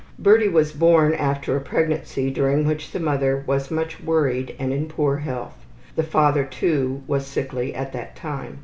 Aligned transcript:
Birdie 0.17 0.47
was 0.47 0.71
born 0.71 1.13
after 1.13 1.55
a 1.55 1.61
pregnancy 1.61 2.31
during 2.31 2.65
which 2.65 2.89
the 2.91 2.99
mother 2.99 3.43
was 3.45 3.69
much 3.69 4.01
worried 4.01 4.55
and 4.57 4.73
in 4.73 4.87
poor 4.87 5.17
health. 5.17 5.63
The 5.95 6.01
father, 6.01 6.43
too, 6.43 7.03
was 7.05 7.23
sickly 7.27 7.75
at 7.75 7.93
that 7.93 8.15
time. 8.15 8.59